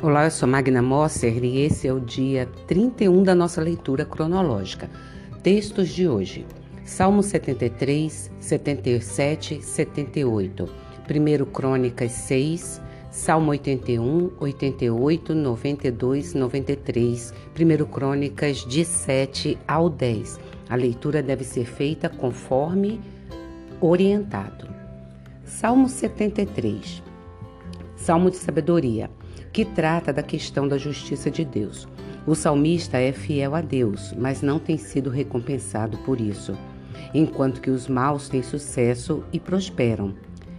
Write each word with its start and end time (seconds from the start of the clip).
Olá, 0.00 0.26
eu 0.26 0.30
sou 0.30 0.48
Magna 0.48 0.80
Mosser 0.80 1.42
e 1.42 1.62
esse 1.62 1.88
é 1.88 1.92
o 1.92 1.98
dia 1.98 2.48
31 2.68 3.24
da 3.24 3.34
nossa 3.34 3.60
leitura 3.60 4.04
cronológica. 4.04 4.88
Textos 5.42 5.88
de 5.88 6.06
hoje: 6.06 6.46
Salmo 6.84 7.20
73, 7.20 8.30
77, 8.38 9.60
78, 9.60 10.68
1 11.10 11.44
Crônicas 11.46 12.12
6, 12.12 12.80
Salmo 13.10 13.50
81, 13.50 14.34
88, 14.38 15.34
92, 15.34 16.34
93, 16.34 17.34
1 17.58 17.84
Crônicas 17.86 18.58
de 18.58 18.84
7 18.84 19.58
ao 19.66 19.90
10. 19.90 20.38
A 20.68 20.76
leitura 20.76 21.20
deve 21.20 21.42
ser 21.42 21.64
feita 21.64 22.08
conforme 22.08 23.00
orientado. 23.80 24.68
Salmo 25.44 25.88
73, 25.88 27.02
Salmo 27.96 28.30
de 28.30 28.36
sabedoria 28.36 29.10
que 29.52 29.64
trata 29.64 30.12
da 30.12 30.22
questão 30.22 30.66
da 30.66 30.78
justiça 30.78 31.30
de 31.30 31.44
Deus. 31.44 31.88
O 32.26 32.34
salmista 32.34 32.98
é 32.98 33.12
fiel 33.12 33.54
a 33.54 33.60
Deus, 33.60 34.14
mas 34.18 34.42
não 34.42 34.58
tem 34.58 34.76
sido 34.76 35.08
recompensado 35.08 35.96
por 35.98 36.20
isso, 36.20 36.56
enquanto 37.14 37.60
que 37.60 37.70
os 37.70 37.88
maus 37.88 38.28
têm 38.28 38.42
sucesso 38.42 39.24
e 39.32 39.40
prosperam, 39.40 40.14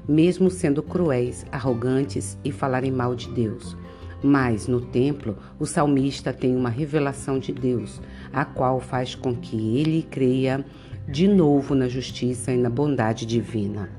mesmo 0.08 0.50
sendo 0.50 0.82
cruéis, 0.82 1.46
arrogantes 1.52 2.38
e 2.44 2.52
falarem 2.52 2.92
mal 2.92 3.14
de 3.16 3.30
Deus. 3.30 3.78
Mas 4.24 4.68
no 4.68 4.82
templo, 4.82 5.38
o 5.60 5.66
salmista 5.66 6.34
tem 6.34 6.56
uma 6.56 6.70
revelação 6.70 7.40
de 7.40 7.54
Deus, 7.54 8.02
a 8.34 8.44
qual 8.44 8.80
faz 8.80 9.16
com 9.16 9.36
que 9.36 9.78
ele 9.78 10.04
creia 10.04 10.66
de 11.08 11.28
novo 11.28 11.74
na 11.76 11.88
justiça 11.88 12.52
e 12.52 12.58
na 12.58 12.70
bondade 12.70 13.26
divina. 13.26 13.90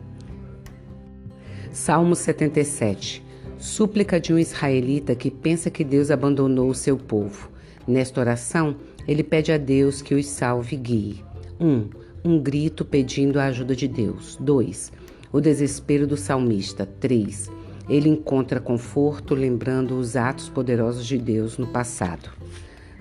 Salmo 1.73 2.17
77 2.17 3.30
Súplica 3.61 4.19
de 4.19 4.33
um 4.33 4.39
israelita 4.39 5.15
que 5.15 5.31
pensa 5.31 5.71
que 5.71 5.85
Deus 5.85 6.11
abandonou 6.11 6.71
o 6.71 6.75
seu 6.75 6.97
povo. 6.97 7.51
Nesta 7.87 8.19
oração, 8.19 8.75
ele 9.07 9.23
pede 9.23 9.53
a 9.53 9.59
Deus 9.59 10.01
que 10.01 10.15
os 10.15 10.27
salve 10.27 10.77
e 10.77 10.79
guie. 10.79 11.25
1. 11.61 11.67
Um, 11.67 11.91
um 12.25 12.39
grito 12.41 12.87
pedindo 12.87 13.39
a 13.39 13.45
ajuda 13.45 13.77
de 13.77 13.87
Deus. 13.87 14.39
2. 14.41 14.91
O 15.31 15.43
desespero 15.43 16.07
do 16.07 16.17
salmista. 16.17 16.87
3. 16.87 17.51
Ele 17.87 18.09
encontra 18.09 18.61
conforto 18.61 19.35
lembrando 19.35 19.99
os 19.99 20.17
atos 20.17 20.49
poderosos 20.49 21.05
de 21.05 21.19
Deus 21.19 21.59
no 21.59 21.67
passado. 21.67 22.31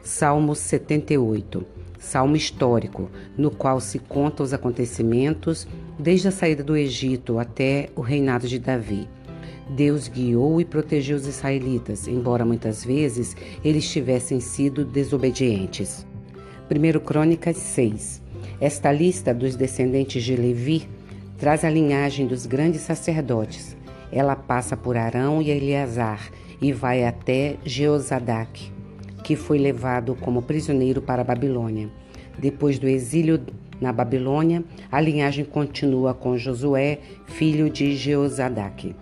Salmo 0.04 0.54
78. 0.54 1.66
Salmo 1.98 2.36
histórico, 2.36 3.10
no 3.38 3.50
qual 3.50 3.80
se 3.80 3.98
conta 3.98 4.44
os 4.44 4.52
acontecimentos 4.52 5.66
desde 5.98 6.28
a 6.28 6.32
saída 6.32 6.66
do 6.66 6.76
Egito 6.76 7.40
até 7.40 7.90
o 7.96 8.02
reinado 8.02 8.46
de 8.46 8.60
Davi. 8.60 9.08
Deus 9.70 10.08
guiou 10.08 10.60
e 10.60 10.66
protegeu 10.66 11.16
os 11.16 11.28
israelitas, 11.28 12.08
embora 12.08 12.44
muitas 12.44 12.84
vezes 12.84 13.36
eles 13.64 13.88
tivessem 13.90 14.40
sido 14.40 14.84
desobedientes. 14.84 16.06
1 16.70 17.00
Crônicas 17.00 17.58
6. 17.58 18.22
Esta 18.60 18.92
lista 18.92 19.34
dos 19.34 19.56
descendentes 19.56 20.24
de 20.24 20.36
Levi 20.36 20.88
traz 21.38 21.64
a 21.64 21.70
linhagem 21.70 22.26
dos 22.26 22.46
grandes 22.46 22.82
sacerdotes. 22.82 23.78
Ela 24.12 24.36
passa 24.36 24.76
por 24.76 24.98
Arão 24.98 25.42
e 25.42 25.52
Eleazar 25.52 26.32
e 26.60 26.74
vai 26.74 27.06
até 27.06 27.56
Jeozadak, 27.64 28.72
que 29.24 29.36
foi 29.36 29.60
levado 29.60 30.16
como 30.16 30.42
prisioneiro 30.42 31.02
para 31.02 31.22
a 31.22 31.26
Babilônia. 31.26 31.90
Depois 32.38 32.80
do 32.80 32.88
exílio 32.88 33.40
na 33.80 33.94
Babilônia, 33.94 34.64
a 34.92 35.00
linhagem 35.00 35.46
continua 35.46 36.14
com 36.14 36.38
Josué, 36.38 37.00
filho 37.28 37.70
de 37.70 37.96
Jeozadak. 37.96 38.96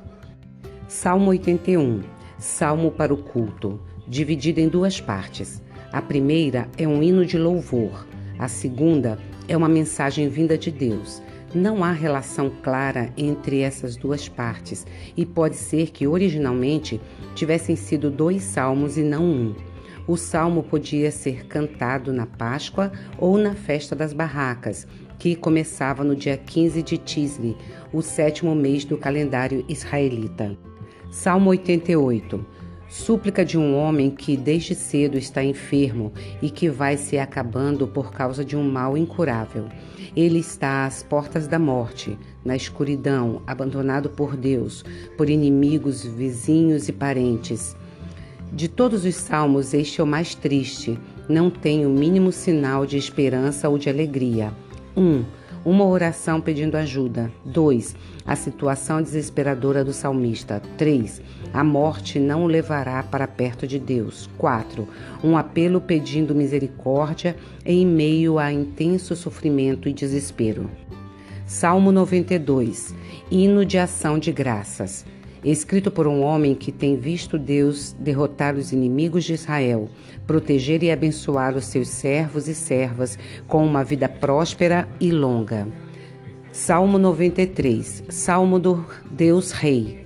Salmo 0.90 1.32
81, 1.32 2.02
Salmo 2.40 2.90
para 2.90 3.14
o 3.14 3.18
culto, 3.18 3.78
dividido 4.08 4.62
em 4.62 4.70
duas 4.70 5.02
partes. 5.02 5.62
A 5.92 6.02
primeira 6.02 6.70
é 6.78 6.88
um 6.88 7.04
hino 7.04 7.26
de 7.26 7.38
louvor, 7.38 8.08
a 8.40 8.48
segunda 8.48 9.20
é 9.50 9.58
uma 9.58 9.68
mensagem 9.68 10.30
vinda 10.30 10.58
de 10.58 10.72
Deus. 10.72 11.22
Não 11.54 11.84
há 11.84 11.92
relação 11.92 12.50
clara 12.64 13.12
entre 13.18 13.60
essas 13.60 13.98
duas 13.98 14.30
partes 14.30 14.88
e 15.18 15.26
pode 15.26 15.58
ser 15.58 15.90
que 15.90 16.08
originalmente 16.08 17.02
tivessem 17.36 17.76
sido 17.76 18.10
dois 18.10 18.44
salmos 18.44 18.98
e 18.98 19.04
não 19.04 19.26
um. 19.26 19.56
O 20.08 20.16
salmo 20.16 20.64
podia 20.64 21.12
ser 21.12 21.48
cantado 21.48 22.14
na 22.14 22.26
Páscoa 22.26 22.94
ou 23.18 23.38
na 23.38 23.54
festa 23.56 23.94
das 23.94 24.14
barracas, 24.14 24.88
que 25.20 25.36
começava 25.36 26.02
no 26.06 26.16
dia 26.16 26.38
15 26.38 26.82
de 26.82 26.98
Tisli, 26.98 27.58
o 27.92 28.02
sétimo 28.02 28.56
mês 28.56 28.86
do 28.86 28.98
calendário 28.98 29.66
israelita. 29.68 30.58
Salmo 31.12 31.50
88. 31.52 32.46
Súplica 32.90 33.44
de 33.44 33.58
um 33.58 33.76
homem 33.76 34.10
que 34.12 34.38
desde 34.38 34.76
cedo 34.76 35.18
está 35.18 35.44
enfermo 35.44 36.12
e 36.42 36.50
que 36.50 36.70
vai 36.70 36.98
se 36.98 37.18
acabando 37.18 37.88
por 37.88 38.12
causa 38.12 38.44
de 38.44 38.56
um 38.56 38.70
mal 38.70 38.98
incurável. 38.98 39.68
Ele 40.16 40.40
está 40.40 40.86
às 40.86 41.04
portas 41.04 41.48
da 41.48 41.58
morte, 41.58 42.18
na 42.44 42.56
escuridão, 42.56 43.42
abandonado 43.48 44.10
por 44.10 44.36
Deus, 44.36 44.84
por 45.18 45.30
inimigos, 45.30 46.04
vizinhos 46.04 46.88
e 46.88 46.94
parentes. 46.94 47.76
De 48.52 48.68
todos 48.68 49.06
os 49.06 49.16
salmos, 49.16 49.74
este 49.74 50.00
é 50.00 50.04
o 50.04 50.08
mais 50.08 50.34
triste, 50.36 50.98
não 51.28 51.50
tem 51.50 51.86
o 51.86 51.90
mínimo 51.90 52.32
sinal 52.32 52.86
de 52.86 52.98
esperança 52.98 53.68
ou 53.68 53.78
de 53.78 53.90
alegria. 53.90 54.54
1. 54.96 55.02
Um, 55.02 55.26
uma 55.66 55.86
oração 55.86 56.40
pedindo 56.40 56.76
ajuda. 56.76 57.32
2. 57.46 57.96
A 58.26 58.36
situação 58.36 59.02
desesperadora 59.02 59.84
do 59.84 59.94
salmista. 59.94 60.62
3. 60.78 61.22
A 61.54 61.64
morte 61.64 62.20
não 62.20 62.44
o 62.44 62.48
levará 62.48 63.04
para 63.04 63.28
perto 63.28 63.68
de 63.68 63.80
Deus. 63.80 64.30
4. 64.38 64.88
Um 65.24 65.38
apelo 65.38 65.82
pedindo 65.82 66.36
misericórdia 66.36 67.36
em 67.66 67.86
meio 67.86 68.38
a 68.40 68.52
intenso 68.52 69.16
sofrimento 69.16 69.90
e 69.90 69.94
desespero. 69.94 70.70
Salmo 71.46 71.92
92. 71.92 72.94
Hino 73.32 73.66
de 73.66 73.78
ação 73.78 74.20
de 74.20 74.32
graças 74.32 75.06
escrito 75.52 75.90
por 75.90 76.08
um 76.08 76.22
homem 76.22 76.54
que 76.54 76.72
tem 76.72 76.98
visto 76.98 77.38
Deus 77.38 77.96
derrotar 78.00 78.56
os 78.56 78.72
inimigos 78.72 79.24
de 79.24 79.34
Israel, 79.34 79.90
proteger 80.26 80.84
e 80.84 80.92
abençoar 80.92 81.56
os 81.56 81.66
seus 81.66 81.88
servos 81.88 82.48
e 82.48 82.56
servas 82.56 83.18
com 83.48 83.66
uma 83.66 83.84
vida 83.84 84.10
próspera 84.10 84.88
e 85.00 85.12
longa. 85.12 85.68
Salmo 86.52 86.98
93, 86.98 88.04
Salmo 88.10 88.60
do 88.60 88.84
Deus 89.10 89.52
Rei. 89.52 90.06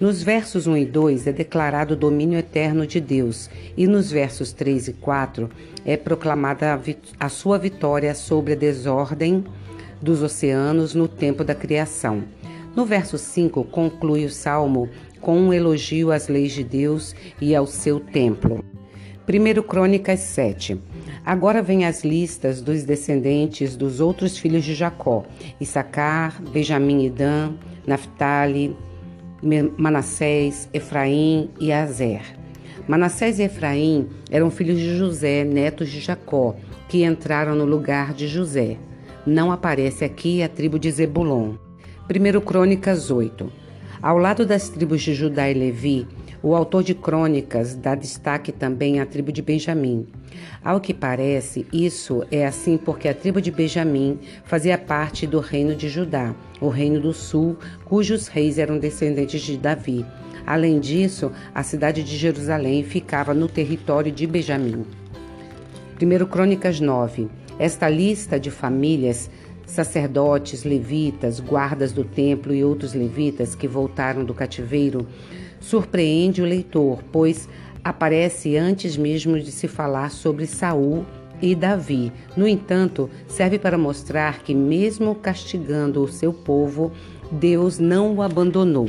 Nos 0.00 0.22
versos 0.22 0.66
1 0.66 0.76
e 0.76 0.84
2 0.84 1.28
é 1.28 1.32
declarado 1.32 1.94
o 1.94 1.96
domínio 1.96 2.38
eterno 2.38 2.86
de 2.86 3.00
Deus, 3.00 3.48
e 3.76 3.86
nos 3.86 4.10
versos 4.10 4.52
3 4.52 4.88
e 4.88 4.92
4 4.94 5.48
é 5.84 5.96
proclamada 5.96 6.74
a, 6.74 6.80
a 7.24 7.28
sua 7.28 7.56
vitória 7.56 8.12
sobre 8.14 8.54
a 8.54 8.56
desordem 8.56 9.44
dos 10.02 10.20
oceanos 10.22 10.94
no 10.94 11.06
tempo 11.06 11.44
da 11.44 11.54
criação. 11.54 12.24
No 12.76 12.84
verso 12.84 13.16
5, 13.16 13.64
conclui 13.64 14.24
o 14.24 14.30
salmo 14.30 14.88
com 15.20 15.38
um 15.38 15.52
elogio 15.52 16.10
às 16.10 16.26
leis 16.28 16.52
de 16.52 16.64
Deus 16.64 17.14
e 17.40 17.54
ao 17.54 17.66
seu 17.66 18.00
templo. 18.00 18.64
1 19.28 19.62
Crônicas 19.62 20.20
7. 20.20 20.78
Agora 21.24 21.62
vem 21.62 21.86
as 21.86 22.04
listas 22.04 22.60
dos 22.60 22.82
descendentes 22.82 23.76
dos 23.76 24.00
outros 24.00 24.36
filhos 24.36 24.64
de 24.64 24.74
Jacó: 24.74 25.24
Issacar, 25.60 26.42
Benjamim 26.42 27.06
e 27.06 27.10
Dan, 27.10 27.54
Naphtali, 27.86 28.76
Manassés, 29.78 30.68
Efraim 30.74 31.50
e 31.60 31.72
Azer. 31.72 32.22
Manassés 32.86 33.38
e 33.38 33.44
Efraim 33.44 34.08
eram 34.30 34.50
filhos 34.50 34.78
de 34.78 34.98
José, 34.98 35.44
netos 35.44 35.88
de 35.90 36.00
Jacó, 36.00 36.54
que 36.88 37.04
entraram 37.04 37.54
no 37.54 37.64
lugar 37.64 38.12
de 38.12 38.26
José. 38.26 38.76
Não 39.24 39.50
aparece 39.50 40.04
aqui 40.04 40.42
a 40.42 40.48
tribo 40.48 40.78
de 40.78 40.90
Zebulon. 40.90 41.54
1 42.06 42.40
Crônicas 42.42 43.10
8. 43.10 43.50
Ao 44.02 44.18
lado 44.18 44.44
das 44.44 44.68
tribos 44.68 45.00
de 45.00 45.14
Judá 45.14 45.50
e 45.50 45.54
Levi, 45.54 46.06
o 46.42 46.54
autor 46.54 46.82
de 46.82 46.94
Crônicas 46.94 47.74
dá 47.74 47.94
destaque 47.94 48.52
também 48.52 49.00
à 49.00 49.06
tribo 49.06 49.32
de 49.32 49.40
Benjamim. 49.40 50.06
Ao 50.62 50.78
que 50.82 50.92
parece, 50.92 51.66
isso 51.72 52.22
é 52.30 52.44
assim 52.44 52.76
porque 52.76 53.08
a 53.08 53.14
tribo 53.14 53.40
de 53.40 53.50
Benjamim 53.50 54.18
fazia 54.44 54.76
parte 54.76 55.26
do 55.26 55.40
reino 55.40 55.74
de 55.74 55.88
Judá, 55.88 56.34
o 56.60 56.68
reino 56.68 57.00
do 57.00 57.14
sul, 57.14 57.56
cujos 57.86 58.28
reis 58.28 58.58
eram 58.58 58.78
descendentes 58.78 59.40
de 59.40 59.56
Davi. 59.56 60.04
Além 60.46 60.80
disso, 60.80 61.32
a 61.54 61.62
cidade 61.62 62.02
de 62.02 62.18
Jerusalém 62.18 62.84
ficava 62.84 63.32
no 63.32 63.48
território 63.48 64.12
de 64.12 64.26
Benjamim. 64.26 64.84
1 65.98 66.26
Crônicas 66.26 66.80
9. 66.80 67.30
Esta 67.58 67.88
lista 67.88 68.38
de 68.38 68.50
famílias 68.50 69.30
sacerdotes, 69.66 70.64
levitas, 70.64 71.40
guardas 71.40 71.92
do 71.92 72.04
templo 72.04 72.54
e 72.54 72.64
outros 72.64 72.94
levitas 72.94 73.54
que 73.54 73.66
voltaram 73.66 74.24
do 74.24 74.34
cativeiro, 74.34 75.06
surpreende 75.60 76.42
o 76.42 76.44
leitor, 76.44 77.02
pois 77.10 77.48
aparece 77.82 78.56
antes 78.56 78.96
mesmo 78.96 79.38
de 79.38 79.50
se 79.50 79.68
falar 79.68 80.10
sobre 80.10 80.46
Saul 80.46 81.04
e 81.40 81.54
Davi. 81.54 82.12
No 82.36 82.46
entanto, 82.46 83.10
serve 83.26 83.58
para 83.58 83.76
mostrar 83.76 84.42
que 84.42 84.54
mesmo 84.54 85.14
castigando 85.14 86.02
o 86.02 86.08
seu 86.08 86.32
povo, 86.32 86.92
Deus 87.30 87.78
não 87.78 88.14
o 88.14 88.22
abandonou. 88.22 88.88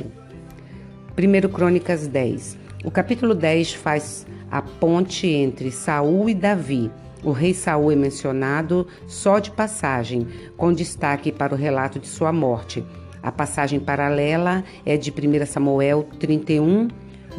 1 1.17 1.49
Crônicas 1.49 2.07
10. 2.07 2.57
O 2.83 2.91
capítulo 2.91 3.33
10 3.33 3.73
faz 3.73 4.27
a 4.51 4.61
ponte 4.61 5.27
entre 5.27 5.71
Saul 5.71 6.29
e 6.29 6.33
Davi. 6.33 6.91
O 7.25 7.31
rei 7.31 7.55
Saul 7.55 7.91
é 7.91 7.95
mencionado 7.95 8.85
só 9.07 9.39
de 9.39 9.49
passagem, 9.49 10.27
com 10.55 10.71
destaque 10.71 11.31
para 11.31 11.55
o 11.55 11.57
relato 11.57 11.97
de 11.97 12.07
sua 12.07 12.31
morte. 12.31 12.85
A 13.23 13.31
passagem 13.31 13.79
paralela 13.79 14.63
é 14.85 14.95
de 14.95 15.09
1 15.09 15.45
Samuel 15.47 16.07
31, 16.19 16.87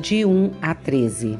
de 0.01 0.25
1 0.25 0.51
a 0.61 0.75
13. 0.75 1.39